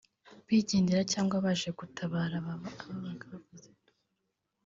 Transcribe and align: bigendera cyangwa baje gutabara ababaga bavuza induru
bigendera 0.47 1.01
cyangwa 1.11 1.35
baje 1.45 1.69
gutabara 1.79 2.33
ababaga 2.41 3.25
bavuza 3.31 3.67
induru 3.71 4.01